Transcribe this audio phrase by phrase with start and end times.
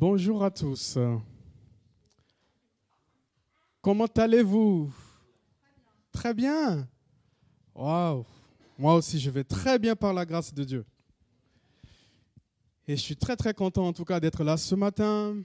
[0.00, 0.96] Bonjour à tous.
[3.80, 4.94] Comment allez-vous?
[6.12, 6.88] Très bien.
[7.74, 8.24] Waouh.
[8.78, 10.86] Moi aussi, je vais très bien par la grâce de Dieu.
[12.86, 15.36] Et je suis très très content en tout cas d'être là ce matin.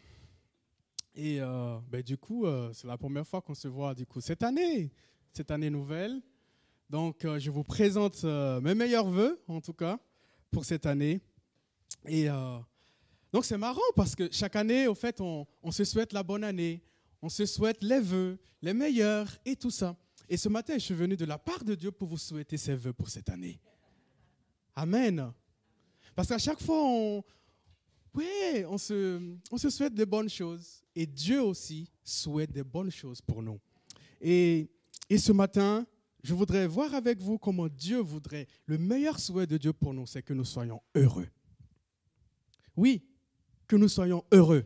[1.16, 4.22] Et euh, ben, du coup, euh, c'est la première fois qu'on se voit du coup
[4.22, 4.92] cette année,
[5.32, 6.22] cette année nouvelle.
[6.92, 9.98] Donc, euh, je vous présente mes meilleurs voeux en tout cas
[10.52, 11.22] pour cette année.
[12.06, 12.28] Et
[13.34, 16.84] donc, c'est marrant parce que chaque année, au fait, on, se souhaite la bonne année,
[17.20, 19.98] on se souhaite les vœux, les meilleurs et tout ça.
[20.30, 22.76] Et ce matin, je suis venu de la part de Dieu pour vous souhaiter ses
[22.76, 23.60] vœux pour cette année.
[24.76, 25.34] Amen.
[26.16, 27.24] Parce qu'à chaque fois, on,
[28.14, 29.20] on, se,
[29.52, 30.84] on se souhaite de bonnes choses.
[30.96, 33.60] Et Dieu aussi souhaite des bonnes choses pour nous.
[34.22, 34.70] Et,
[35.10, 35.88] et ce matin,
[36.22, 38.46] je voudrais voir avec vous comment Dieu voudrait.
[38.68, 41.28] Le meilleur souhait de Dieu pour nous, c'est que nous soyons heureux.
[42.76, 43.02] Oui,
[43.68, 44.66] que nous soyons heureux.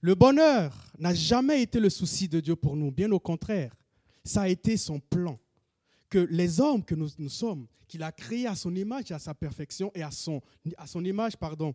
[0.00, 3.74] Le bonheur n'a jamais été le souci de Dieu pour nous, bien au contraire.
[4.24, 5.38] Ça a été son plan.
[6.08, 9.18] Que les hommes que nous, nous sommes, qu'il a créés à son image et à
[9.18, 10.40] sa perfection et à son,
[10.76, 11.74] à son image, pardon,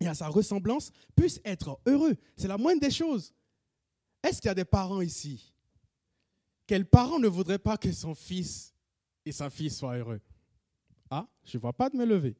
[0.00, 2.16] et à sa ressemblance, puissent être heureux.
[2.36, 3.32] C'est la moindre des choses.
[4.22, 5.52] Est-ce qu'il y a des parents ici?
[6.66, 8.74] Quel parent ne voudrait pas que son fils
[9.26, 10.20] et sa fille soient heureux?
[11.10, 12.36] Ah, je ne vois pas de me lever.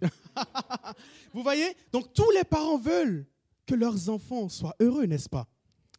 [1.32, 3.26] Vous voyez Donc tous les parents veulent
[3.66, 5.48] que leurs enfants soient heureux, n'est-ce pas?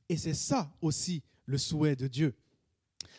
[0.09, 2.35] Et c'est ça aussi le souhait de Dieu.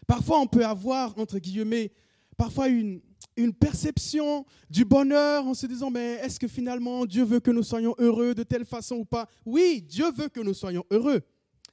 [0.06, 1.92] Parfois on peut avoir, entre guillemets,
[2.36, 3.00] parfois une,
[3.36, 7.62] une perception du bonheur en se disant, mais est-ce que finalement Dieu veut que nous
[7.62, 9.28] soyons heureux de telle façon ou pas?
[9.44, 11.20] Oui, Dieu veut que nous soyons heureux.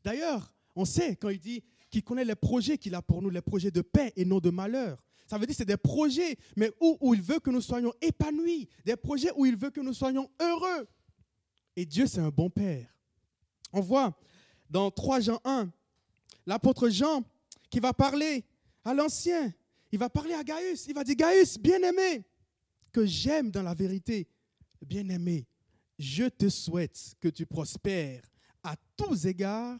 [0.03, 3.41] D'ailleurs, on sait quand il dit qu'il connaît les projets qu'il a pour nous, les
[3.41, 5.03] projets de paix et non de malheur.
[5.25, 7.93] Ça veut dire que c'est des projets, mais où, où il veut que nous soyons
[8.01, 10.87] épanouis, des projets où il veut que nous soyons heureux.
[11.75, 12.87] Et Dieu, c'est un bon Père.
[13.71, 14.17] On voit
[14.69, 15.71] dans 3 Jean 1,
[16.45, 17.23] l'apôtre Jean
[17.69, 18.43] qui va parler
[18.85, 19.51] à l'ancien
[19.93, 20.87] il va parler à Gaius.
[20.87, 22.25] Il va dire, Gaius, bien-aimé,
[22.91, 24.27] que j'aime dans la vérité,
[24.81, 25.45] bien-aimé,
[25.99, 28.23] je te souhaite que tu prospères
[28.63, 29.77] à tous égards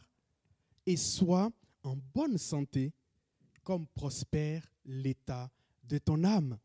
[0.86, 1.50] et sois
[1.82, 2.92] en bonne santé,
[3.64, 5.50] comme prospère l'état
[5.82, 6.58] de ton âme.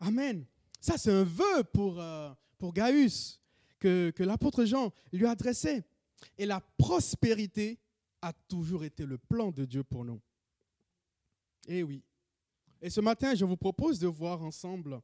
[0.00, 0.44] Amen.
[0.80, 2.32] Ça, c'est un vœu pour, euh,
[2.74, 3.40] Gaius
[3.78, 5.84] que, que l'apôtre Jean lui a adressé.
[6.36, 7.78] Et la prospérité
[8.20, 10.20] a toujours été le plan de Dieu pour nous.
[11.68, 12.02] Eh oui,
[12.82, 15.00] et ce matin, je vous propose de voir ensemble,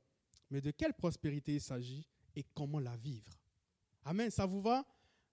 [0.51, 3.33] mais de quelle prospérité il s'agit et comment la vivre.
[4.05, 4.85] Amen, ça vous va?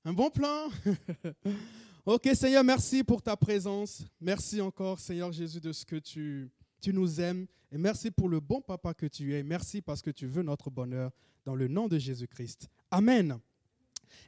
[0.03, 0.69] Un bon plan?
[2.05, 4.03] Ok Seigneur, merci pour ta présence.
[4.19, 7.47] Merci encore Seigneur Jésus de ce que tu, tu nous aimes.
[7.71, 9.43] Et merci pour le bon papa que tu es.
[9.43, 11.11] Merci parce que tu veux notre bonheur
[11.45, 12.67] dans le nom de Jésus-Christ.
[12.91, 13.39] Amen.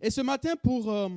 [0.01, 1.09] Et ce matin, pour, euh,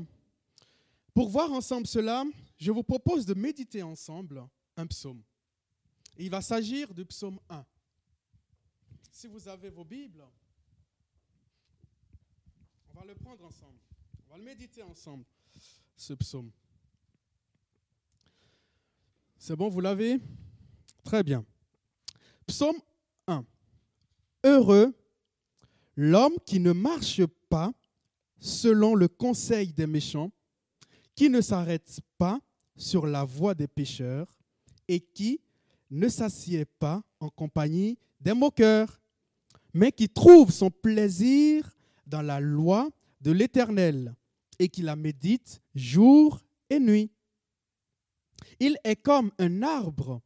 [1.14, 2.24] pour voir ensemble cela,
[2.58, 4.44] je vous propose de méditer ensemble
[4.76, 5.22] un psaume
[6.18, 7.64] il va s'agir du psaume 1.
[9.10, 10.24] Si vous avez vos Bibles,
[12.90, 13.78] on va le prendre ensemble.
[14.26, 15.24] On va le méditer ensemble,
[15.98, 16.50] ce psaume.
[19.38, 20.20] C'est bon, vous l'avez
[21.04, 21.44] Très bien.
[22.46, 22.76] Psaume
[23.26, 23.44] 1.
[24.44, 24.94] Heureux
[25.96, 27.72] l'homme qui ne marche pas
[28.38, 30.30] selon le conseil des méchants,
[31.16, 32.40] qui ne s'arrête pas
[32.76, 34.32] sur la voie des pécheurs
[34.86, 35.40] et qui
[35.90, 39.00] ne s'assied pas en compagnie des moqueurs,
[39.74, 41.76] mais qui trouve son plaisir
[42.06, 42.88] dans la loi
[43.20, 44.14] de l'Éternel
[44.58, 47.10] et qui la médite jour et nuit.
[48.60, 50.20] Il est comme un arbre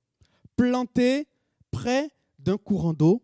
[0.57, 1.27] planté
[1.71, 3.23] près d'un courant d'eau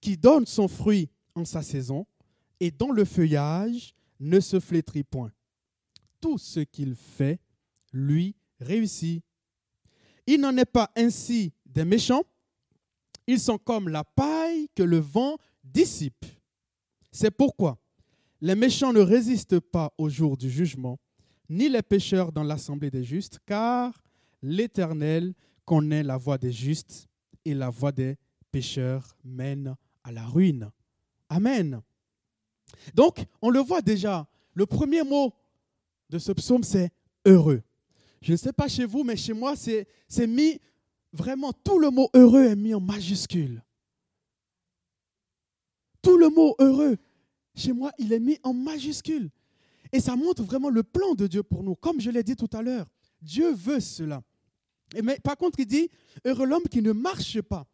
[0.00, 2.06] qui donne son fruit en sa saison
[2.58, 5.32] et dont le feuillage ne se flétrit point.
[6.20, 7.40] Tout ce qu'il fait
[7.92, 9.24] lui réussit.
[10.26, 12.22] Il n'en est pas ainsi des méchants.
[13.26, 16.26] Ils sont comme la paille que le vent dissipe.
[17.10, 17.78] C'est pourquoi
[18.40, 20.98] les méchants ne résistent pas au jour du jugement,
[21.48, 24.02] ni les pécheurs dans l'assemblée des justes, car
[24.42, 25.34] l'Éternel
[25.64, 27.08] connaît la voie des justes
[27.44, 28.16] et la voie des
[28.50, 30.70] pécheurs mène à la ruine.
[31.28, 31.80] Amen.
[32.94, 35.32] Donc, on le voit déjà, le premier mot
[36.08, 36.90] de ce psaume, c'est
[37.26, 37.62] heureux.
[38.22, 39.86] Je ne sais pas chez vous, mais chez moi, c'est
[40.26, 40.60] mis
[41.12, 43.62] vraiment tout le mot heureux est mis en majuscule.
[46.02, 46.96] Tout le mot heureux,
[47.60, 49.30] chez moi, il est mis en majuscule.
[49.92, 51.74] Et ça montre vraiment le plan de Dieu pour nous.
[51.74, 52.86] Comme je l'ai dit tout à l'heure,
[53.20, 54.22] Dieu veut cela.
[55.02, 55.88] Mais par contre, il dit,
[56.24, 57.66] heureux l'homme qui ne marche pas.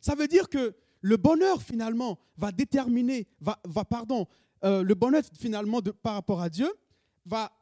[0.00, 4.26] Ça veut dire que le bonheur, finalement, va déterminer, va, pardon,
[4.64, 6.72] euh, le bonheur, finalement, par rapport à Dieu,
[7.26, 7.52] va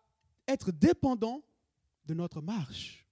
[0.47, 1.43] être dépendant
[2.07, 3.07] de notre marche.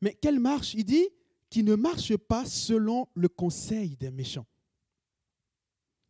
[0.00, 0.74] Mais quelle marche?
[0.74, 1.08] Il dit
[1.50, 4.46] qui ne marche pas selon le conseil des méchants.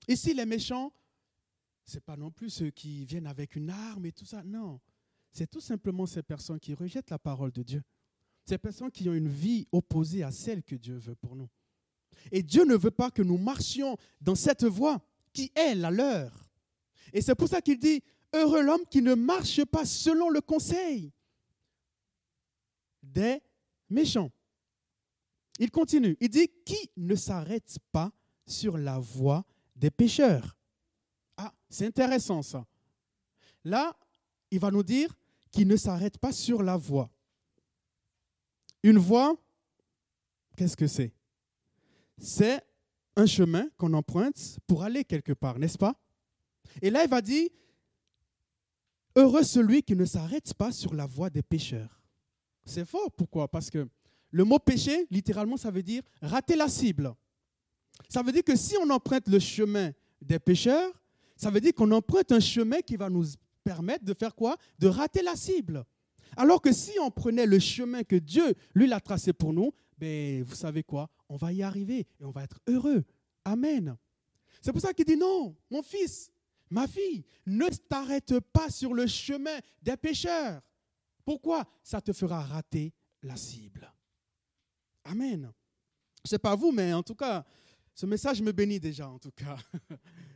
[0.08, 0.93] Ici, les méchants,
[1.84, 4.43] ce n'est pas non plus ceux qui viennent avec une arme et tout ça.
[4.43, 4.81] Non,
[5.31, 7.82] c'est tout simplement ces personnes qui rejettent la parole de Dieu.
[8.44, 11.50] Ces personnes qui ont une vie opposée à celle que Dieu veut pour nous.
[12.32, 16.50] Et Dieu ne veut pas que nous marchions dans cette voie qui est la leur.
[17.12, 18.02] Et c'est pour ça qu'il dit,
[18.32, 21.12] heureux l'homme qui ne marche pas selon le conseil
[23.02, 23.40] des
[23.90, 24.31] méchants.
[25.58, 28.12] Il continue, il dit, qui ne s'arrête pas
[28.46, 29.44] sur la voie
[29.78, 30.56] des pécheurs.
[31.36, 32.66] Ah, c'est intéressant ça.
[33.64, 33.96] Là,
[34.50, 35.16] il va nous dire
[35.50, 37.10] qu'il ne s'arrête pas sur la voie.
[38.82, 39.36] Une voie,
[40.56, 41.12] qu'est-ce que c'est?
[42.19, 42.62] C'est
[43.16, 45.94] un chemin qu'on emprunte pour aller quelque part, n'est-ce pas?
[46.82, 47.48] Et là, il va dire,
[49.16, 52.00] heureux celui qui ne s'arrête pas sur la voie des pécheurs.
[52.64, 53.48] C'est fort, pourquoi?
[53.48, 53.88] Parce que
[54.30, 57.14] le mot péché, littéralement, ça veut dire rater la cible.
[58.08, 60.92] Ça veut dire que si on emprunte le chemin des pécheurs,
[61.36, 63.24] ça veut dire qu'on emprunte un chemin qui va nous
[63.62, 64.56] permettre de faire quoi?
[64.78, 65.84] De rater la cible.
[66.36, 70.42] Alors que si on prenait le chemin que Dieu, lui, l'a tracé pour nous, ben,
[70.42, 71.08] vous savez quoi?
[71.28, 73.04] On va y arriver et on va être heureux.
[73.44, 73.96] Amen.
[74.60, 76.30] C'est pour ça qu'il dit non, mon fils,
[76.70, 80.60] ma fille, ne t'arrête pas sur le chemin des pécheurs.
[81.24, 81.64] Pourquoi?
[81.82, 82.92] Ça te fera rater
[83.22, 83.92] la cible.
[85.04, 85.52] Amen.
[86.24, 87.44] Je ne sais pas vous, mais en tout cas,
[87.98, 89.56] ce message me bénit déjà, en tout cas.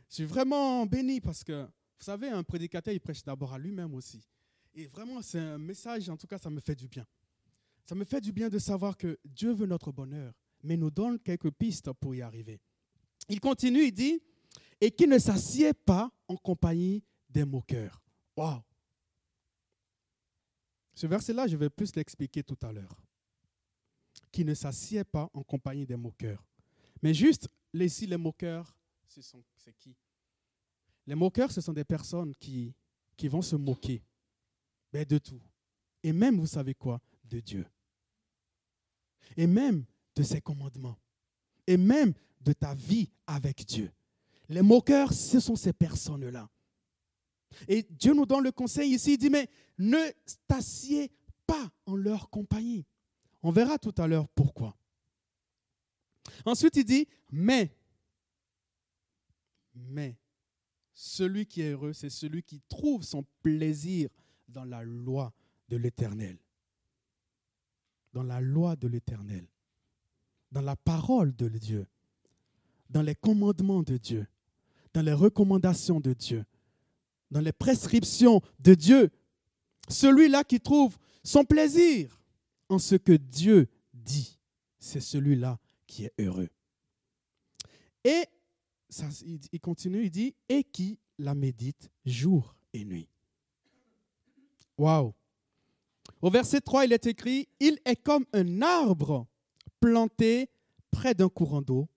[0.09, 3.93] Je suis vraiment béni parce que, vous savez, un prédicateur, il prêche d'abord à lui-même
[3.93, 4.21] aussi.
[4.73, 7.05] Et vraiment, c'est un message, en tout cas, ça me fait du bien.
[7.85, 11.17] Ça me fait du bien de savoir que Dieu veut notre bonheur, mais nous donne
[11.19, 12.59] quelques pistes pour y arriver.
[13.29, 14.21] Il continue, il dit,
[14.81, 18.03] et qui ne s'assied pas en compagnie des moqueurs.
[18.35, 18.61] Waouh!
[20.95, 23.01] Ce verset-là, je vais plus l'expliquer tout à l'heure.
[24.33, 26.43] Qui ne s'assied pas en compagnie des moqueurs.
[27.03, 28.73] Mais juste, ici, les moqueurs,
[29.05, 29.93] c'est qui?
[31.05, 32.73] Les moqueurs, ce sont des personnes qui,
[33.17, 34.01] qui vont se moquer
[34.93, 35.41] de tout.
[36.01, 37.01] Et même, vous savez quoi?
[37.25, 37.65] De Dieu.
[39.35, 39.83] Et même
[40.15, 40.97] de ses commandements.
[41.67, 43.91] Et même de ta vie avec Dieu.
[44.47, 46.49] Les moqueurs, ce sont ces personnes-là.
[47.67, 50.09] Et Dieu nous donne le conseil ici, il dit, mais ne
[50.47, 51.11] t'assieds
[51.45, 52.85] pas en leur compagnie.
[53.41, 54.77] On verra tout à l'heure pourquoi.
[56.45, 57.75] Ensuite, il dit, mais,
[59.75, 60.17] mais,
[60.93, 64.09] celui qui est heureux, c'est celui qui trouve son plaisir
[64.47, 65.33] dans la loi
[65.69, 66.37] de l'Éternel.
[68.13, 69.47] Dans la loi de l'Éternel.
[70.51, 71.87] Dans la parole de Dieu.
[72.89, 74.27] Dans les commandements de Dieu.
[74.93, 76.45] Dans les recommandations de Dieu.
[77.31, 79.09] Dans les prescriptions de Dieu.
[79.89, 82.21] Celui-là qui trouve son plaisir
[82.69, 84.37] en ce que Dieu dit,
[84.79, 85.59] c'est celui-là
[85.93, 86.49] qui est heureux.
[88.03, 88.25] Et
[88.89, 89.07] ça,
[89.51, 93.07] il continue, il dit, et qui la médite jour et nuit.
[94.75, 95.13] Waouh!
[96.19, 99.27] Au verset 3, il est écrit, il est comme un arbre
[99.79, 100.49] planté
[100.89, 101.87] près d'un courant d'eau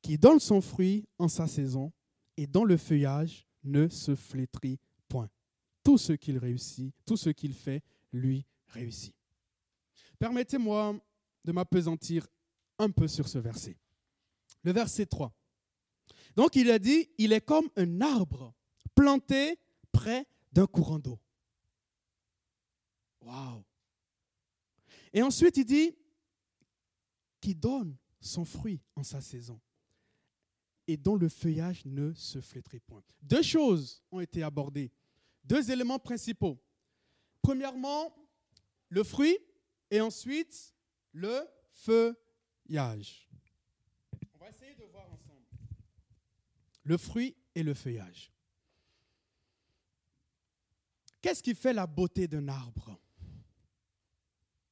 [0.00, 1.92] qui donne son fruit en sa saison
[2.38, 5.28] et dont le feuillage ne se flétrit point.
[5.84, 7.82] Tout ce qu'il réussit, tout ce qu'il fait,
[8.14, 9.14] lui réussit.
[10.18, 10.96] Permettez-moi
[11.44, 12.26] de m'apesantir
[12.80, 13.76] un peu sur ce verset.
[14.62, 15.32] Le verset 3.
[16.36, 18.54] Donc il a dit, il est comme un arbre
[18.94, 19.58] planté
[19.92, 21.18] près d'un courant d'eau.
[23.20, 23.62] Waouh.
[25.12, 25.94] Et ensuite il dit,
[27.40, 29.60] qui donne son fruit en sa saison
[30.86, 33.02] et dont le feuillage ne se flétrit point.
[33.22, 34.90] Deux choses ont été abordées,
[35.44, 36.60] deux éléments principaux.
[37.42, 38.14] Premièrement,
[38.88, 39.38] le fruit
[39.90, 40.74] et ensuite
[41.12, 41.46] le
[42.78, 45.44] on va essayer de voir ensemble.
[46.84, 48.32] Le fruit et le feuillage.
[51.20, 52.98] Qu'est-ce qui fait la beauté d'un arbre?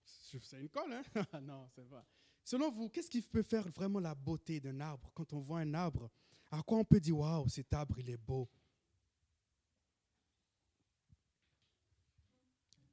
[0.04, 1.02] C'est une colle, hein?
[1.42, 2.04] Non, c'est pas.
[2.44, 5.10] Selon vous, qu'est-ce qui peut faire vraiment la beauté d'un arbre?
[5.14, 6.10] Quand on voit un arbre,
[6.50, 8.48] à quoi on peut dire waouh, cet arbre, il est beau?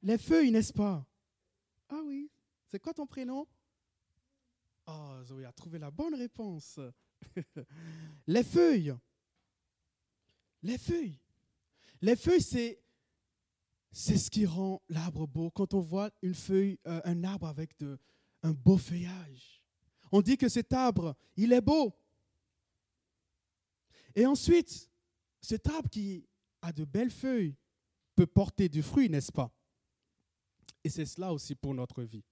[0.02, 1.06] Les feuilles, n'est-ce pas?
[1.88, 2.30] Ah oui.
[2.66, 3.46] C'est quoi ton prénom?
[4.86, 6.78] Oh, Zoé a trouvé la bonne réponse.
[8.26, 8.94] les feuilles.
[10.62, 11.18] Les feuilles.
[12.00, 12.78] Les feuilles, c'est,
[13.92, 15.50] ce qui rend l'arbre beau.
[15.50, 17.72] Quand on voit une feuille, euh, un arbre avec
[18.42, 19.62] un beau feuillage,
[20.12, 21.92] on dit que cet arbre, il est beau.
[24.14, 24.90] Et ensuite,
[25.40, 26.26] cet arbre qui
[26.62, 27.56] a de belles feuilles,
[28.16, 29.52] peut porter du fruit, n'est-ce pas?
[30.82, 32.24] Et c'est cela aussi pour notre vie.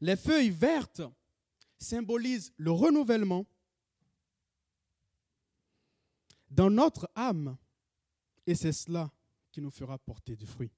[0.00, 1.02] Les feuilles vertes
[1.78, 3.46] symbolisent le renouvellement
[6.50, 7.56] dans notre âme,
[8.46, 9.10] et c'est cela
[9.50, 10.72] qui nous fera porter du fruit.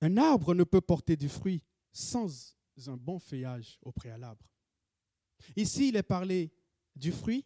[0.00, 2.56] Un arbre ne peut porter du fruit sans
[2.86, 4.44] un bon feuillage au préalable.
[5.56, 6.52] Ici, il est parlé
[6.96, 7.44] du fruit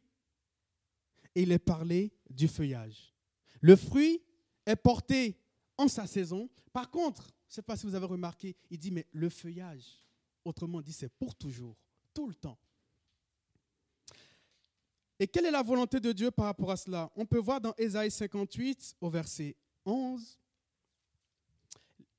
[1.35, 3.15] et il est parlé du feuillage.
[3.61, 4.23] Le fruit
[4.65, 5.39] est porté
[5.77, 6.49] en sa saison.
[6.73, 10.03] Par contre, je ne sais pas si vous avez remarqué, il dit, mais le feuillage,
[10.47, 11.77] autrement dit, c'est pour toujours,
[12.15, 12.59] tout le temps.
[15.19, 17.11] Et quelle est la volonté de Dieu par rapport à cela?
[17.17, 20.39] On peut voir dans Ésaïe 58 au verset 11.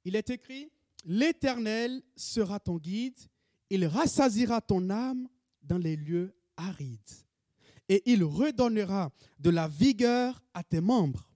[0.04, 0.72] Il est écrit,
[1.06, 3.18] L'Éternel sera ton guide,
[3.70, 5.28] il rassasira ton âme
[5.62, 7.00] dans les lieux arides,
[7.88, 11.30] et il redonnera de la vigueur à tes membres.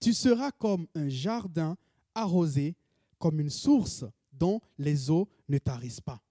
[0.00, 1.76] Tu seras comme un jardin
[2.14, 2.74] arrosé,
[3.18, 6.22] comme une source dont les eaux ne tarissent pas.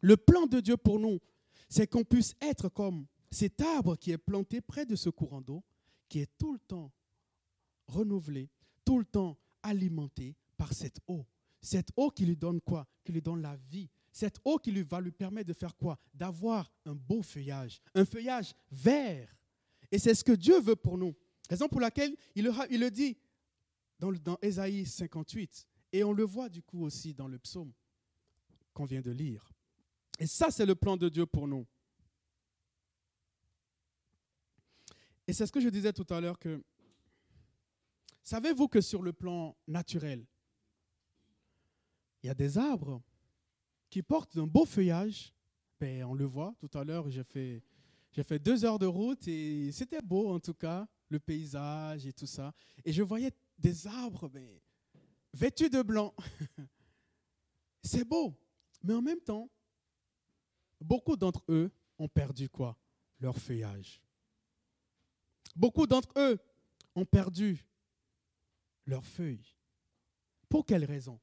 [0.00, 1.20] Le plan de Dieu pour nous,
[1.68, 5.62] c'est qu'on puisse être comme cet arbre qui est planté près de ce courant d'eau,
[6.08, 6.92] qui est tout le temps
[7.86, 8.50] renouvelé,
[8.84, 11.26] tout le temps alimenté par cette eau.
[11.60, 12.86] Cette eau qui lui donne quoi?
[13.02, 13.88] Qui lui donne la vie.
[14.12, 15.98] Cette eau qui lui va lui permettre de faire quoi?
[16.12, 19.34] D'avoir un beau feuillage, un feuillage vert.
[19.90, 21.14] Et c'est ce que Dieu veut pour nous.
[21.48, 23.16] Raison pour laquelle il le, dit
[23.98, 25.66] dans, dans Ésaïe 58.
[25.92, 27.72] Et on le voit du coup aussi dans le psaume
[28.74, 29.50] qu'on vient de lire.
[30.18, 31.66] Et ça, c'est le plan de Dieu pour nous.
[35.26, 36.62] Et c'est ce que je disais tout à l'heure que,
[38.22, 40.26] savez-vous que sur le plan naturel,
[42.22, 43.02] il y a des arbres
[43.88, 45.32] qui portent un beau feuillage?
[45.80, 47.62] Ben, on le voit, tout à l'heure, j'ai fait,
[48.12, 52.12] j'ai fait deux heures de route et c'était beau en tout cas, le paysage et
[52.12, 52.52] tout ça.
[52.84, 54.46] Et je voyais des arbres ben,
[55.32, 56.14] vêtus de blanc.
[57.82, 58.34] C'est beau,
[58.84, 59.50] mais en même temps,
[60.80, 62.76] beaucoup d'entre eux ont perdu quoi?
[63.18, 64.02] Leur feuillage.
[65.56, 66.38] Beaucoup d'entre eux
[66.94, 67.64] ont perdu
[68.84, 69.56] leurs feuilles.
[70.48, 71.18] Pour quelle raison?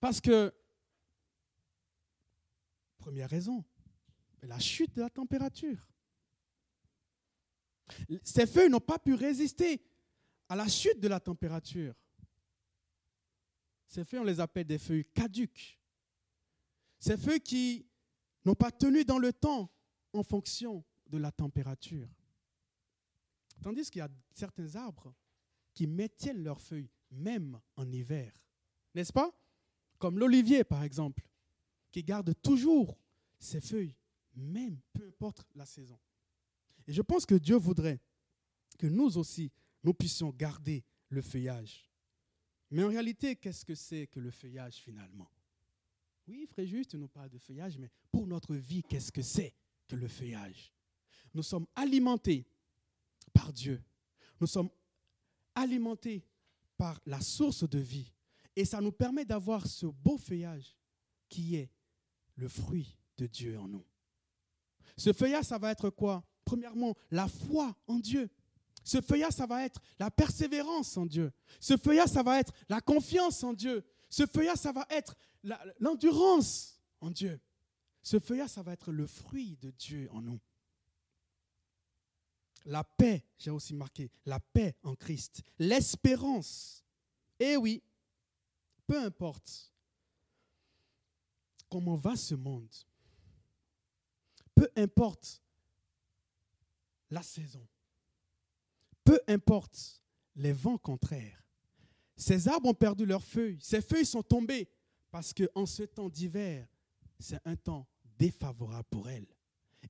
[0.00, 0.54] Parce que,
[2.98, 3.64] première raison,
[4.42, 5.88] la chute de la température.
[8.22, 9.82] Ces feuilles n'ont pas pu résister
[10.48, 11.94] à la chute de la température.
[13.92, 15.78] Ces feuilles, on les appelle des feuilles caduques.
[16.98, 17.86] Ces feuilles qui
[18.42, 19.70] n'ont pas tenu dans le temps
[20.14, 22.08] en fonction de la température.
[23.60, 25.14] Tandis qu'il y a certains arbres
[25.74, 28.32] qui maintiennent leurs feuilles même en hiver.
[28.94, 29.30] N'est-ce pas?
[29.98, 31.28] Comme l'olivier, par exemple,
[31.90, 32.98] qui garde toujours
[33.38, 33.94] ses feuilles,
[34.34, 36.00] même peu importe la saison.
[36.86, 38.00] Et je pense que Dieu voudrait
[38.78, 39.52] que nous aussi,
[39.84, 41.91] nous puissions garder le feuillage.
[42.72, 45.30] Mais en réalité, qu'est-ce que c'est que le feuillage finalement?
[46.26, 49.54] Oui, Fréjus, nous parle de feuillage, mais pour notre vie, qu'est-ce que c'est
[49.86, 50.72] que le feuillage?
[51.34, 52.46] Nous sommes alimentés
[53.34, 53.82] par Dieu.
[54.40, 54.70] Nous sommes
[55.54, 56.24] alimentés
[56.78, 58.10] par la source de vie.
[58.56, 60.74] Et ça nous permet d'avoir ce beau feuillage
[61.28, 61.70] qui est
[62.36, 63.84] le fruit de Dieu en nous.
[64.96, 66.24] Ce feuillage, ça va être quoi?
[66.44, 68.30] Premièrement, la foi en Dieu.
[68.84, 71.32] Ce feuillage, ça va être la persévérance en Dieu.
[71.60, 73.84] Ce feuillage, ça va être la confiance en Dieu.
[74.08, 75.14] Ce feuillage, ça va être
[75.78, 77.40] l'endurance en Dieu.
[78.02, 80.40] Ce feuillage, ça va être le fruit de Dieu en nous.
[82.64, 85.42] La paix, j'ai aussi marqué, la paix en Christ.
[85.58, 86.84] L'espérance.
[87.38, 87.82] Eh oui,
[88.86, 89.72] peu importe
[91.68, 92.68] comment va ce monde,
[94.54, 95.42] peu importe
[97.10, 97.66] la saison,
[99.04, 100.02] peu importe
[100.34, 101.42] les vents contraires,
[102.16, 104.68] ces arbres ont perdu leurs feuilles, ces feuilles sont tombées
[105.10, 106.66] parce qu'en ce temps d'hiver,
[107.18, 107.86] c'est un temps
[108.18, 109.26] défavorable pour elles.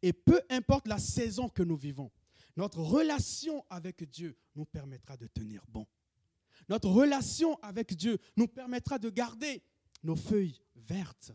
[0.01, 2.11] Et peu importe la saison que nous vivons,
[2.57, 5.87] notre relation avec Dieu nous permettra de tenir bon.
[6.69, 9.63] Notre relation avec Dieu nous permettra de garder
[10.03, 11.33] nos feuilles vertes.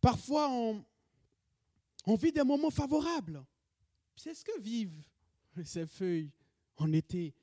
[0.00, 3.44] Parfois, on, vit des moments favorables.
[4.16, 5.02] C'est ce que vivent
[5.62, 6.32] ces feuilles
[6.76, 7.34] en été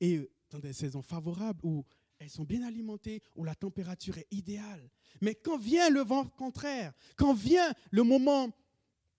[0.00, 1.84] et dans des saisons favorables où
[2.18, 4.90] elles sont bien alimentées, où la température est idéale.
[5.20, 8.50] Mais quand vient le vent contraire, quand vient le moment,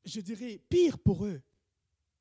[0.03, 1.41] je dirais, pire pour eux,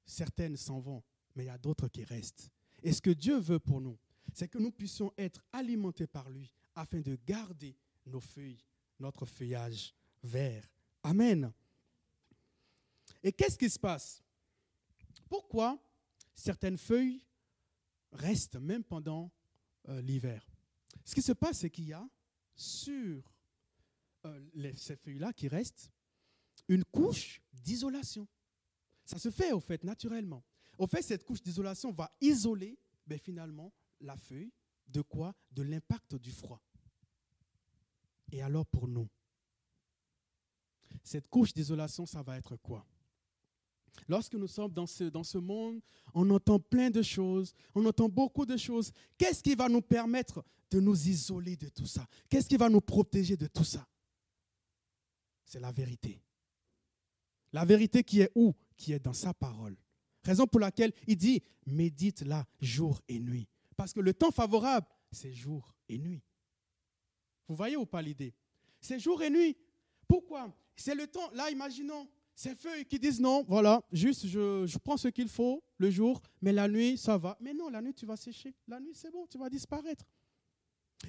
[0.05, 1.03] certaines s'en vont,
[1.35, 2.51] mais il y a d'autres qui restent.
[2.83, 3.99] Et ce que Dieu veut pour nous,
[4.33, 8.63] c'est que nous puissions être alimentés par lui afin de garder nos feuilles,
[8.99, 10.69] notre feuillage vert.
[11.03, 11.53] Amen.
[13.23, 14.23] Et qu'est-ce qui se passe?
[15.29, 15.79] Pourquoi
[16.35, 17.25] certaines feuilles
[18.13, 19.31] restent même pendant
[19.89, 20.47] euh, l'hiver.
[21.05, 22.09] Ce qui se passe, c'est qu'il y a
[22.55, 23.23] sur
[24.25, 25.91] euh, ces feuilles-là qui restent
[26.69, 28.27] une couche d'isolation.
[29.05, 30.43] Ça se fait au fait naturellement.
[30.79, 34.53] Au fait, cette couche d'isolation va isoler ben, finalement la feuille
[34.89, 35.35] de quoi?
[35.51, 36.63] De l'impact du froid.
[38.33, 39.09] Et alors pour nous,
[41.03, 42.87] cette couche d'isolation, ça va être quoi?
[44.09, 45.81] Lorsque nous sommes dans ce, monde,
[46.13, 48.93] on entend plein de choses, on entend beaucoup de choses.
[49.17, 52.07] Qu'est-ce qui va nous permettre de nous isoler de tout ça?
[52.29, 53.87] Qu'est-ce qui va nous protéger de tout ça?
[55.45, 56.21] C'est la vérité.
[57.53, 58.53] La vérité qui est où?
[58.77, 59.77] Qui est dans sa parole.
[60.25, 63.47] Raison pour laquelle il dit, médite-la jour et nuit.
[63.77, 66.23] Parce que le temps favorable, c'est jour et nuit.
[67.47, 68.35] Vous voyez ou pas l'idée?
[68.81, 69.57] C'est jour et nuit.
[70.09, 70.53] Pourquoi?
[70.77, 71.31] C'est le temps.
[71.33, 75.63] Là, imaginons ces feuilles qui disent non, voilà, juste je, je prends ce qu'il faut
[75.79, 77.37] le jour, mais la nuit, ça va.
[77.41, 78.55] Mais non, la nuit, tu vas sécher.
[78.67, 80.05] La nuit, c'est bon, tu vas disparaître.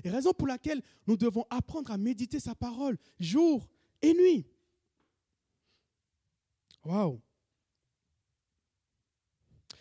[0.03, 3.67] Et raison pour laquelle nous devons apprendre à méditer sa parole jour
[4.01, 4.45] et nuit.
[6.83, 7.19] Waouh!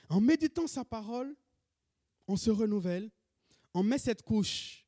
[0.09, 1.37] En méditant sa parole,
[2.27, 3.11] on se renouvelle,
[3.75, 4.87] on met cette couche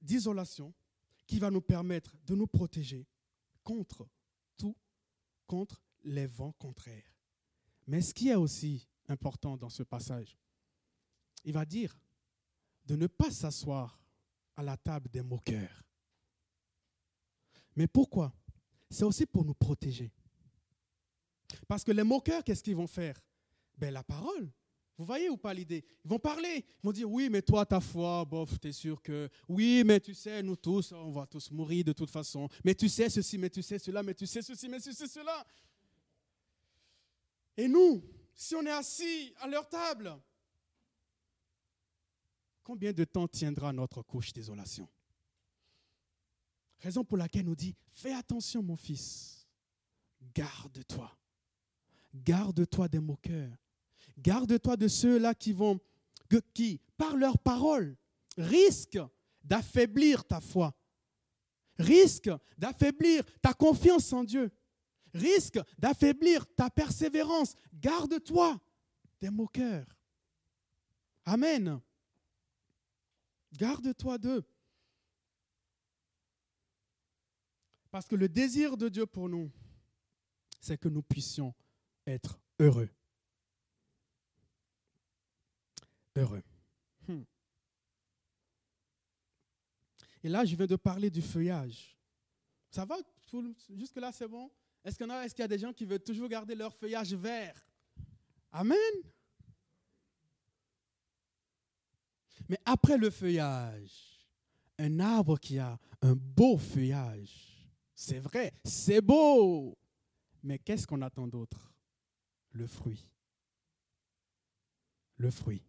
[0.00, 0.74] d'isolation
[1.26, 3.06] qui va nous permettre de nous protéger
[3.62, 4.08] contre
[5.46, 7.14] contre les vents contraires.
[7.86, 10.36] Mais ce qui est aussi important dans ce passage,
[11.44, 11.96] il va dire
[12.86, 13.98] de ne pas s'asseoir
[14.56, 15.82] à la table des moqueurs.
[17.76, 18.32] Mais pourquoi?
[18.90, 20.12] C'est aussi pour nous protéger.
[21.66, 23.20] Parce que les moqueurs, qu'est-ce qu'ils vont faire?
[23.76, 24.50] Ben la parole.
[24.96, 25.84] Vous voyez ou pas l'idée?
[26.04, 29.02] Ils vont parler, ils vont dire oui, mais toi, ta foi, bof, tu es sûr
[29.02, 32.48] que oui, mais tu sais, nous tous, on va tous mourir de toute façon.
[32.64, 35.08] Mais tu sais ceci, mais tu sais cela, mais tu sais ceci, mais tu sais
[35.08, 35.44] cela.
[37.56, 38.04] Et nous,
[38.34, 40.16] si on est assis à leur table,
[42.62, 44.88] combien de temps tiendra notre couche d'isolation?
[46.78, 49.48] Raison pour laquelle nous dit, fais attention mon fils,
[50.34, 51.10] garde-toi,
[52.14, 53.56] garde-toi des moqueurs
[54.18, 55.80] Garde-toi de ceux-là qui vont,
[56.52, 57.96] qui, par leur parole,
[58.36, 59.02] risquent
[59.42, 60.74] d'affaiblir ta foi,
[61.78, 64.50] risquent d'affaiblir ta confiance en Dieu,
[65.12, 67.54] risquent d'affaiblir ta persévérance.
[67.74, 68.60] Garde-toi
[69.20, 69.98] des moqueurs.
[71.24, 71.80] Amen.
[73.52, 74.44] Garde-toi d'eux.
[77.90, 79.50] Parce que le désir de Dieu pour nous,
[80.60, 81.54] c'est que nous puissions
[82.06, 82.90] être heureux.
[86.16, 86.42] Heureux.
[87.08, 87.22] Hmm.
[90.22, 91.96] Et là, je viens de parler du feuillage.
[92.70, 92.96] Ça va?
[93.70, 94.50] Jusque-là, c'est bon?
[94.84, 97.54] Est-ce qu'il y, est y, a des gens qui veulent toujours garder leur feuillage vert?
[98.52, 98.78] Amen.
[102.48, 104.26] Mais après le feuillage,
[104.78, 107.54] un arbre qui a un beau feuillage,
[107.94, 109.78] c'est vrai, c'est beau.
[110.42, 111.72] Mais qu'est-ce qu'on attend d'autre?
[112.50, 113.08] Le fruit.
[115.16, 115.62] Le fruit.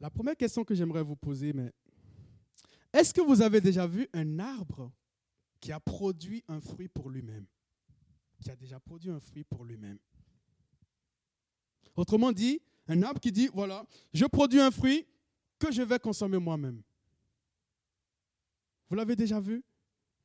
[0.00, 1.72] La première question que j'aimerais vous poser, mais
[2.92, 4.90] est-ce que vous avez déjà vu un arbre
[5.60, 7.46] qui a produit un fruit pour lui-même?
[8.42, 9.98] Qui a déjà produit un fruit pour lui-même
[11.94, 13.84] Autrement dit, un arbre qui dit, voilà,
[14.14, 15.06] je produis un fruit
[15.58, 16.82] que je vais consommer moi-même.
[18.88, 19.62] Vous l'avez déjà vu?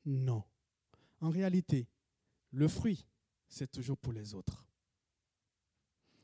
[0.05, 0.43] Non.
[1.19, 1.88] En réalité,
[2.51, 3.05] le fruit,
[3.49, 4.65] c'est toujours pour les autres.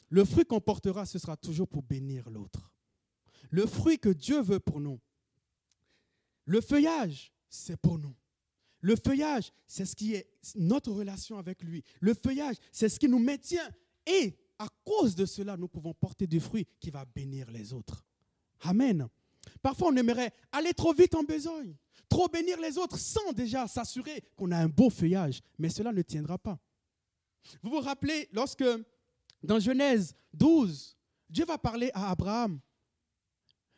[0.10, 2.72] Le fruit qu'on portera, ce sera toujours pour bénir l'autre
[3.52, 5.00] le fruit que Dieu veut pour nous.
[6.46, 8.16] Le feuillage, c'est pour nous.
[8.80, 11.84] Le feuillage, c'est ce qui est notre relation avec lui.
[12.00, 13.70] Le feuillage, c'est ce qui nous maintient.
[14.08, 18.04] Et à cause de cela, nous pouvons porter du fruit qui va bénir les autres.
[18.62, 19.08] Amen.
[19.62, 21.76] Parfois, on aimerait aller trop vite en besogne,
[22.10, 25.42] trop bénir les autres sans déjà s'assurer qu'on a un beau feuillage.
[25.60, 26.60] Mais cela ne tiendra pas.
[27.62, 28.64] Vous vous rappelez, lorsque
[29.44, 30.98] dans Genèse 12,
[31.30, 32.60] Dieu va parler à Abraham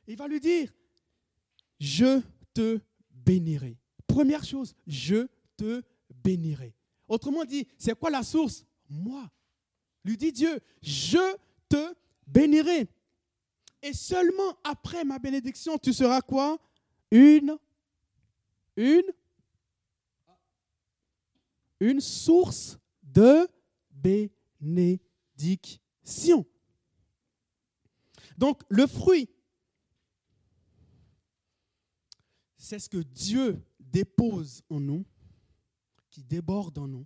[0.07, 0.73] il va lui dire,
[1.79, 2.21] je
[2.53, 3.77] te bénirai.
[4.07, 5.81] Première chose, je te
[6.23, 6.73] bénirai.
[7.07, 8.65] Autrement dit, c'est quoi la source?
[8.89, 9.29] Moi.
[10.03, 11.37] Lui dit Dieu, je
[11.69, 11.95] te
[12.27, 12.87] bénirai.
[13.81, 16.57] Et seulement après ma bénédiction, tu seras quoi?
[17.11, 17.57] Une,
[18.75, 19.13] une,
[21.79, 23.47] une source de
[23.91, 26.45] bénédiction.
[28.37, 29.29] Donc le fruit
[32.63, 35.05] c'est ce que Dieu dépose en nous,
[36.09, 37.05] qui déborde en nous,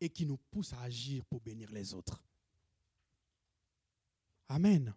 [0.00, 2.24] et qui nous pousse à agir pour bénir les autres.
[4.48, 4.94] Amen.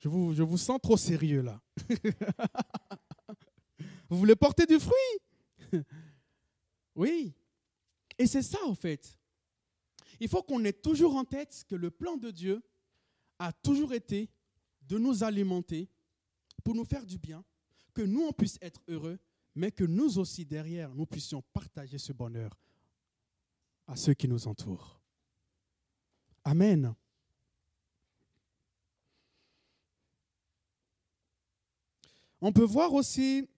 [0.00, 1.62] Je vous, sens trop sérieux là.
[4.08, 5.72] vous voulez porter du fruit?
[6.96, 7.32] Oui.
[8.18, 9.16] Et c'est ça en fait.
[10.18, 12.60] Il faut qu'on ait toujours en tête que le plan de Dieu
[13.38, 14.28] a toujours été
[14.88, 15.88] de nous alimenter
[16.64, 17.44] pour nous faire du bien,
[17.94, 19.18] que nous on puisse être heureux,
[19.54, 22.58] mais que nous aussi derrière, nous puissions partager ce bonheur
[23.86, 25.00] à ceux qui nous entourent.
[26.44, 26.94] Amen.
[32.40, 33.48] On peut voir aussi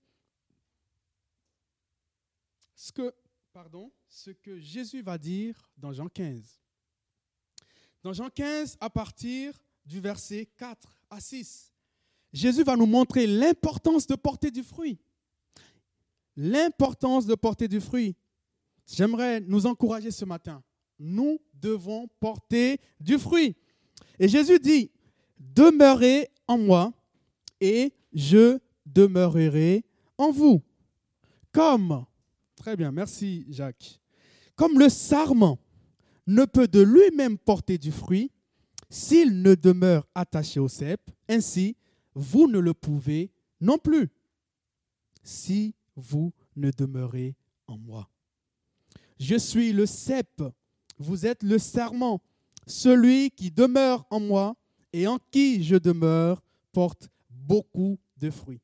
[2.74, 3.14] ce que,
[4.08, 6.60] ce que Jésus va dire dans Jean 15.
[8.02, 9.54] Dans Jean 15, à partir
[9.90, 11.72] du verset 4 à 6,
[12.32, 15.00] Jésus va nous montrer l'importance de porter du fruit.
[16.36, 18.14] L'importance de porter du fruit.
[18.86, 20.62] J'aimerais nous encourager ce matin.
[20.96, 23.56] Nous devons porter du fruit.
[24.20, 24.92] Et Jésus dit,
[25.38, 26.92] demeurez en moi
[27.60, 29.84] et je demeurerai
[30.16, 30.62] en vous.
[31.50, 32.06] Comme,
[32.54, 34.00] très bien, merci Jacques,
[34.54, 35.58] comme le sarment
[36.28, 38.30] ne peut de lui-même porter du fruit
[38.90, 41.76] s'il ne demeure attaché au cep, ainsi
[42.14, 44.10] vous ne le pouvez non plus
[45.22, 48.10] si vous ne demeurez en moi.
[49.18, 50.42] Je suis le cep,
[50.98, 52.20] vous êtes le sarment.
[52.66, 54.56] Celui qui demeure en moi
[54.92, 58.60] et en qui je demeure porte beaucoup de fruits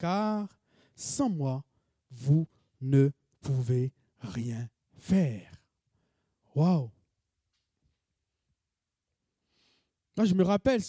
[0.00, 0.48] car
[0.96, 1.62] sans moi,
[2.10, 2.48] vous
[2.80, 5.62] ne pouvez rien faire.
[6.54, 6.90] Waouh!
[10.24, 10.82] Je me rappelle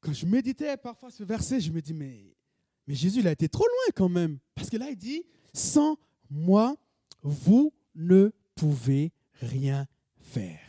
[0.00, 2.36] quand, je méditais parfois ce verset, je me dis, mais,
[2.86, 4.38] mais Jésus, il a été trop loin quand même.
[4.54, 5.96] Parce que là, il dit, sans
[6.30, 6.76] moi,
[7.22, 9.86] vous ne pouvez rien
[10.18, 10.60] faire.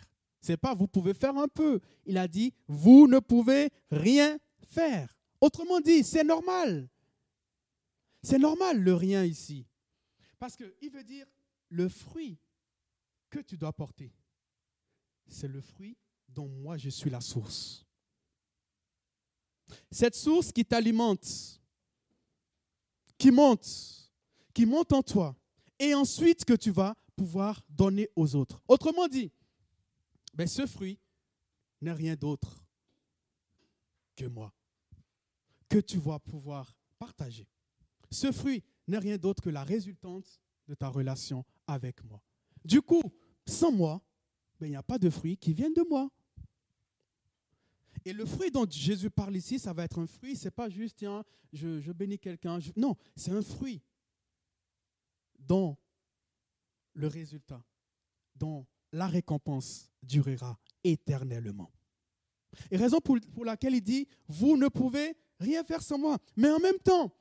[0.42, 1.80] C'est pas vous pouvez faire un peu.
[2.06, 4.38] Il a dit, vous ne pouvez rien
[4.68, 5.18] faire.
[5.40, 6.90] Autrement dit, c'est normal.
[8.22, 9.66] C'est normal le rien ici.
[10.40, 11.26] Parce qu'il veut dire
[11.70, 12.38] le fruit
[13.30, 14.14] que tu dois porter.
[15.28, 15.98] C'est le fruit
[16.30, 17.86] dont moi je suis la source.
[19.92, 21.62] Cette source qui t'alimente,
[23.18, 24.12] qui monte,
[24.54, 25.36] qui monte en toi,
[25.80, 28.62] et ensuite que tu vas pouvoir donner aux autres.
[28.68, 29.32] Autrement dit,
[30.34, 31.00] ben ce fruit
[31.82, 32.64] n'est rien d'autre
[34.16, 34.54] que moi
[35.74, 37.48] que tu vas pouvoir partager.
[38.12, 42.22] Ce fruit n'est rien d'autre que la résultante de ta relation avec moi.
[42.64, 43.02] Du coup,
[43.48, 44.00] sans moi,
[44.60, 46.10] ben, il n'y a pas de fruit qui viennent de moi.
[48.06, 50.98] Et le fruit dont Jésus parle ici, ça va être un fruit, c'est pas juste,
[50.98, 52.60] tiens, je, bénis quelqu'un.
[52.76, 53.82] Non, c'est un fruit
[55.40, 55.78] dont
[56.94, 57.64] le résultat,
[58.36, 61.72] dont la récompense durera éternellement.
[62.70, 66.18] Et raison pour laquelle il dit, vous ne pouvez rien faire sans moi.
[66.36, 67.12] Mais en même temps,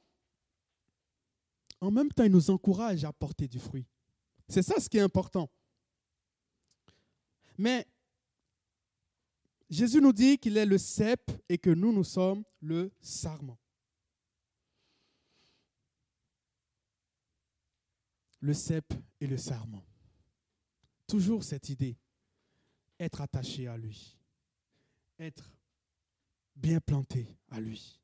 [1.80, 3.86] en même temps, il nous encourage à porter du fruit.
[4.48, 5.50] C'est ça ce qui est important.
[7.62, 7.86] Mais
[9.70, 13.56] Jésus nous dit qu'il est le cep et que nous, nous sommes le sarment.
[18.40, 19.84] Le cep et le sarment.
[21.06, 21.96] Toujours cette idée,
[22.98, 24.18] être attaché à lui,
[25.20, 25.48] être
[26.56, 28.02] bien planté à lui.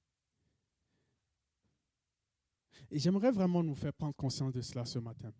[2.93, 5.33] Et j'aimerais vraiment nous faire prendre conscience de cela ce matin.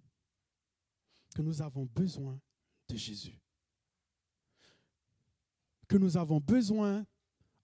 [1.37, 2.41] Que nous avons besoin
[2.89, 3.39] de Jésus.
[5.89, 7.07] Que nous avons besoin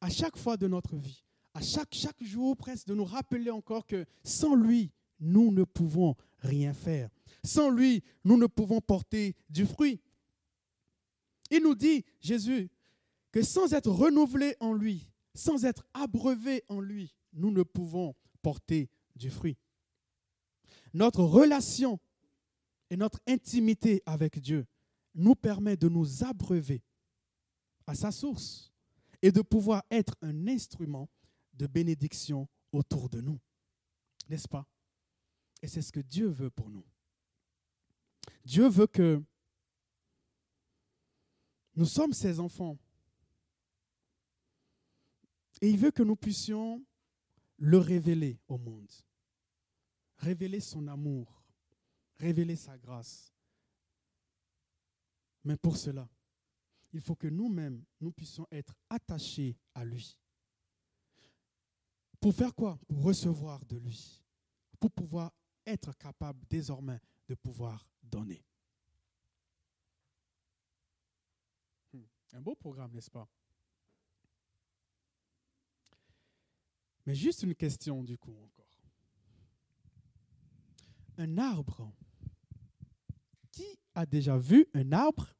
[0.01, 3.87] à chaque fois de notre vie, à chaque, chaque jour presque, de nous rappeler encore
[3.87, 7.11] que sans lui, nous ne pouvons rien faire.
[7.45, 10.01] Sans lui, nous ne pouvons porter du fruit.
[11.51, 12.71] Il nous dit, Jésus,
[13.31, 18.91] que sans être renouvelés en lui, sans être abreuvés en lui, nous ne pouvons porter
[19.17, 19.57] du fruit
[20.95, 21.99] notre relation
[22.89, 24.67] et notre intimité avec Dieu
[25.15, 26.83] nous permet de nous abreuver
[27.87, 28.73] à sa source
[29.23, 31.09] et de pouvoir être un instrument
[31.53, 33.41] de bénédiction autour de nous.
[34.29, 34.67] N'est-ce pas?
[35.63, 36.85] Et c'est ce que Dieu veut pour nous.
[38.45, 39.23] Dieu veut que
[41.77, 42.79] nous sommes ses enfants.
[45.61, 46.85] Et il veut que nous puissions
[47.57, 48.91] le révéler au monde
[50.25, 51.45] révéler son amour,
[52.17, 53.33] révéler sa grâce.
[55.45, 56.09] Mais pour cela,
[56.95, 60.17] il faut que nous-mêmes, nous puissions être attachés à lui.
[62.21, 62.79] Pour faire quoi?
[62.87, 64.23] Pour recevoir de lui.
[64.79, 65.33] Pour pouvoir
[65.67, 68.45] être capable désormais de pouvoir donner.
[71.93, 72.05] Hmm.
[72.33, 73.29] Un beau programme, n'est-ce pas?
[77.07, 78.81] Mais juste une question du coup encore.
[81.19, 81.93] Un arbre.
[83.51, 85.35] Qui a déjà vu un arbre?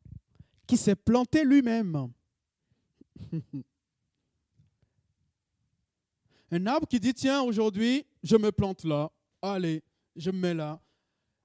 [0.67, 2.13] Qui s'est planté lui-même
[6.51, 9.11] Un arbre qui dit, tiens, aujourd'hui, je me plante là.
[9.43, 9.83] Allez,
[10.15, 10.81] je me mets là.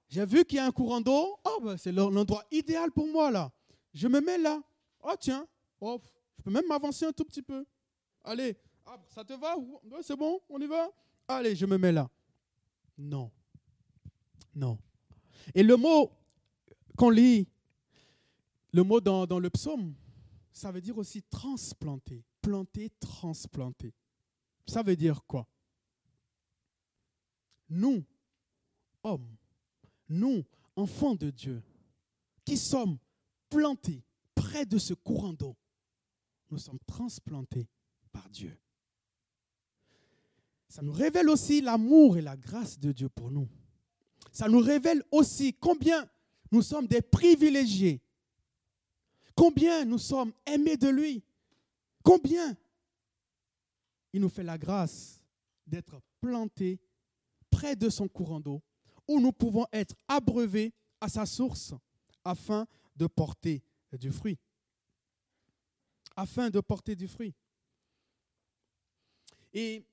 [0.07, 1.39] J'ai vu qu'il y a un courant d'eau.
[1.43, 3.51] Oh, ben, c'est l'endroit idéal pour moi là.
[3.93, 4.61] Je me mets là.
[5.01, 5.47] Oh, tiens.
[5.81, 5.99] Oh,
[6.37, 7.65] je peux même m'avancer un tout petit peu.
[8.23, 8.57] Allez,
[9.07, 9.55] ça te va
[10.01, 10.89] C'est bon On y va?
[11.27, 12.09] Allez, je me mets là.
[12.97, 13.31] Non.
[14.55, 14.77] Non.
[15.53, 16.11] Et le mot
[16.97, 17.47] qu'on lit,
[18.71, 19.95] le mot dans, le psaume,
[20.51, 22.23] ça veut dire aussi transplanter.
[22.41, 23.93] Planter, transplanter.
[24.67, 25.47] Ça veut dire quoi?
[27.69, 28.03] Nous,
[29.03, 29.35] hommes,
[30.07, 30.43] nous,
[30.75, 31.61] enfants de Dieu,
[32.45, 32.97] qui sommes
[33.49, 34.03] plantés
[34.33, 35.55] près de ce courant d'eau,
[36.49, 37.67] nous sommes transplantés
[38.11, 38.57] par Dieu.
[40.67, 43.47] Ça nous révèle aussi l'amour et la grâce de Dieu pour nous.
[44.31, 46.07] Ça nous révèle aussi combien
[46.51, 48.01] nous sommes des privilégiés,
[49.39, 51.23] combien nous sommes aimés de lui,
[52.03, 52.57] combien?
[54.11, 55.21] Il nous fait la grâce
[55.65, 56.77] d'être plantés
[57.49, 58.61] près de son courant d'eau,
[59.07, 61.73] où nous pouvons être abreuvés à sa source
[62.25, 64.37] afin de porter du fruit.
[66.17, 67.33] Afin de porter du fruit.
[69.53, 69.85] Et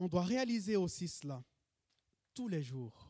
[0.00, 1.40] on doit réaliser aussi cela
[2.34, 3.08] tous les jours.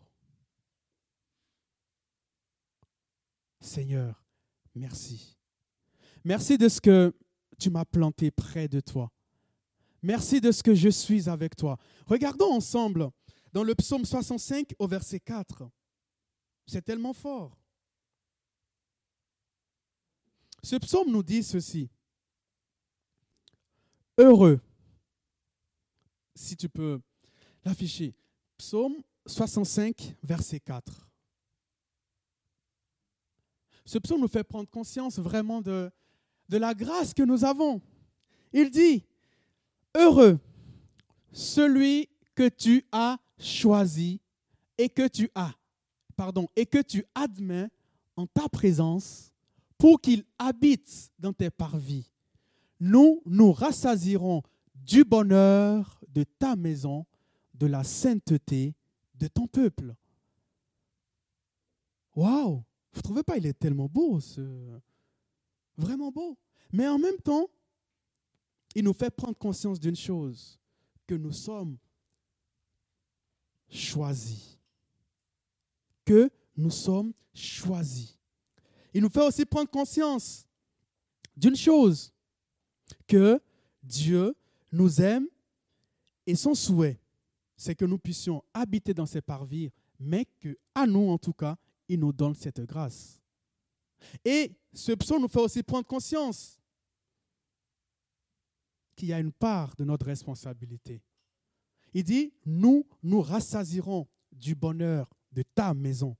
[3.63, 4.23] Seigneur,
[4.75, 5.37] merci.
[6.25, 7.15] Merci de ce que
[7.59, 9.11] tu m'as planté près de toi.
[10.03, 11.77] Merci de ce que je suis avec toi.
[12.07, 13.11] Regardons ensemble
[13.53, 15.69] dans le psaume 65 au verset 4.
[16.67, 17.59] C'est tellement fort.
[20.63, 21.91] Ce psaume nous dit ceci.
[24.19, 24.61] Heureux
[26.41, 27.01] si tu peux
[27.65, 28.15] l'afficher.
[28.57, 31.10] Psaume 65, verset 4.
[33.91, 35.91] Ce psaume nous fait prendre conscience vraiment de,
[36.49, 37.83] la grâce que nous avons.
[38.53, 39.05] Il dit,
[39.97, 40.39] Heureux
[41.33, 44.21] celui que tu as choisi
[44.79, 45.53] et que tu as,
[46.15, 47.69] pardon, et que tu admets
[48.15, 49.33] en ta présence
[49.77, 52.13] pour qu'il habite dans tes parvis.
[52.79, 57.07] Nous nous rassasirons du bonheur de ta maison,
[57.55, 58.73] de la sainteté
[59.17, 59.97] de ton peuple.
[62.15, 64.19] Waouh Vous ne trouvez pas, il est tellement beau,
[65.77, 66.37] vraiment beau.
[66.73, 67.49] Mais en même temps,
[68.75, 70.59] il nous fait prendre conscience d'une chose,
[71.07, 71.77] que nous sommes
[73.69, 74.59] choisis.
[76.05, 78.17] Que nous sommes choisis.
[78.93, 80.47] Il nous fait aussi prendre conscience
[81.37, 82.13] d'une chose,
[83.07, 83.41] que
[83.83, 84.35] Dieu
[84.73, 85.27] nous aime
[86.27, 87.01] et son souhait,
[87.57, 91.57] c'est que nous puissions habiter dans ses parvis, mais que à nous, en tout cas,
[91.91, 93.21] il nous donne cette grâce.
[94.25, 96.59] Et ce psaume nous fait aussi prendre conscience
[98.95, 101.03] qu'il y a une part de notre responsabilité.
[101.93, 106.17] Il dit, nous nous rassasirons du bonheur de ta maison.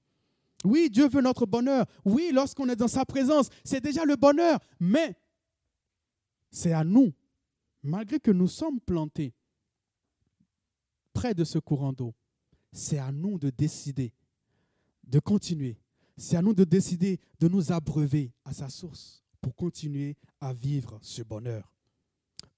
[0.65, 1.87] Oui, Dieu veut notre bonheur.
[2.05, 4.59] Oui, lorsqu'on est dans sa présence, c'est déjà le bonheur.
[4.81, 5.17] Mais
[6.51, 7.13] c'est à nous,
[7.83, 9.33] malgré que nous sommes plantés,
[11.13, 12.13] près de ce courant d'eau.
[12.73, 14.13] C'est à nous de décider
[15.11, 15.77] de continuer.
[16.17, 20.99] C'est à nous de décider de nous abreuver à sa source pour continuer à vivre
[21.03, 21.73] ce bonheur.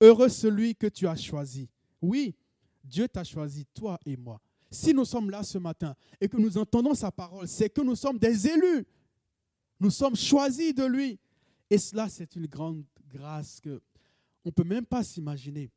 [0.01, 1.69] Heureux celui que tu as choisi.
[2.01, 2.35] Oui,
[2.85, 4.41] Dieu t'a choisi, toi et moi.
[4.71, 7.97] Si nous sommes là ce matin et que nous entendons sa parole, c'est que nous
[7.97, 8.87] sommes des élus.
[9.79, 11.19] Nous sommes choisis de lui.
[11.71, 13.81] Et cela, c'est une grande grâce que
[14.45, 15.71] on ne peut même pas s'imaginer.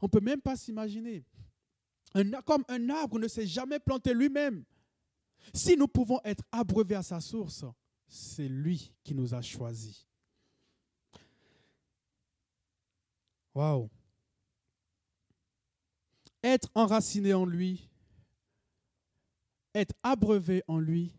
[0.00, 1.24] On ne peut même pas s'imaginer.
[2.44, 4.64] comme un arbre ne s'est jamais planté lui-même.
[5.54, 7.64] Si nous pouvons être abreuvés à sa source,
[8.06, 10.06] c'est lui qui nous a choisis.
[13.54, 13.90] Waouh!
[16.42, 17.90] Être enraciné en lui,
[19.74, 21.12] être abreuvé en lui,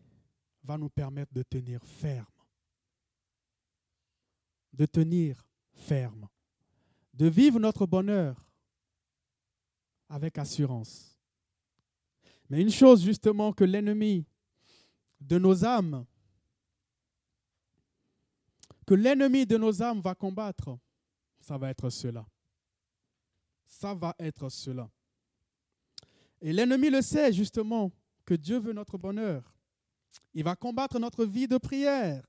[0.62, 2.26] va nous permettre de tenir ferme.
[4.72, 6.28] De tenir ferme.
[7.12, 8.46] De vivre notre bonheur
[10.08, 11.09] avec assurance.
[12.50, 14.26] Mais une chose justement que l'ennemi
[15.20, 16.04] de nos âmes,
[18.84, 20.76] que l'ennemi de nos âmes va combattre,
[21.38, 22.26] ça va être cela.
[23.66, 24.90] Ça va être cela.
[26.40, 27.92] Et l'ennemi le sait justement
[28.24, 29.54] que Dieu veut notre bonheur.
[30.34, 32.26] Il va combattre notre vie de prière.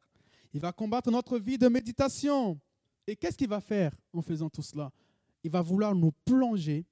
[0.54, 2.60] Il va combattre notre vie de méditation.
[3.08, 4.92] Et qu'est-ce qu'il va faire en faisant tout cela?
[5.44, 6.86] Il va vouloir nous plonger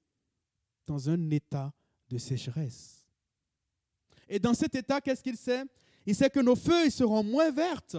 [0.84, 1.72] dans un état
[2.08, 2.99] de sécheresse.
[4.30, 5.64] Et dans cet état, qu'est-ce qu'il sait?
[6.06, 7.96] Il sait que nos feuilles seront moins vertes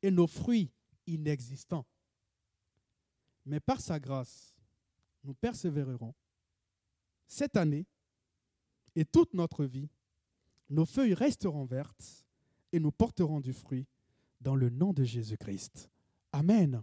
[0.00, 0.70] et nos fruits
[1.08, 1.84] inexistants.
[3.44, 4.54] Mais par sa grâce,
[5.24, 6.14] nous persévérerons
[7.26, 7.84] cette année
[8.94, 9.90] et toute notre vie.
[10.70, 12.24] Nos feuilles resteront vertes
[12.72, 13.86] et nous porterons du fruit
[14.40, 15.90] dans le nom de Jésus-Christ.
[16.32, 16.80] Amen.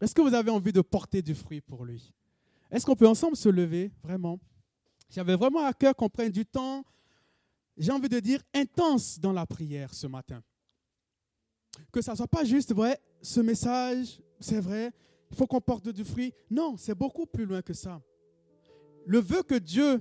[0.00, 2.12] Est-ce que vous avez envie de porter du fruit pour lui?
[2.70, 4.38] Est-ce qu'on peut ensemble se lever, vraiment?
[5.08, 6.84] J'avais vraiment à cœur qu'on prenne du temps,
[7.76, 10.42] j'ai envie de dire intense dans la prière ce matin.
[11.90, 14.92] Que ça ne soit pas juste, vrai, ce message, c'est vrai,
[15.30, 16.32] il faut qu'on porte du fruit.
[16.50, 18.00] Non, c'est beaucoup plus loin que ça.
[19.06, 20.00] Le vœu que Dieu,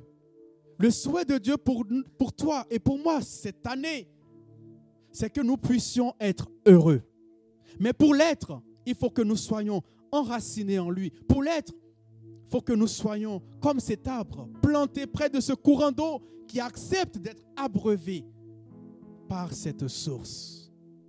[0.78, 1.86] le souhait de Dieu pour,
[2.18, 4.08] pour toi et pour moi cette année,
[5.12, 7.02] c'est que nous puissions être heureux.
[7.80, 9.82] Mais pour l'être, il faut que nous soyons
[10.12, 11.12] enracinés en lui.
[11.28, 11.74] Pour l'être,
[12.46, 16.22] il faut que nous soyons comme cet arbre planté près de ce courant d'eau
[16.54, 18.24] qui accepte d'être abreuvé
[19.28, 20.63] par cette source.